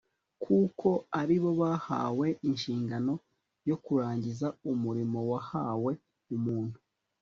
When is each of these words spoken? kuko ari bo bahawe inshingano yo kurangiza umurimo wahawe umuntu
kuko 0.43 0.89
ari 1.21 1.35
bo 1.43 1.51
bahawe 1.61 2.27
inshingano 2.49 3.13
yo 3.69 3.77
kurangiza 3.83 4.47
umurimo 4.71 5.17
wahawe 5.31 5.91
umuntu 6.35 6.77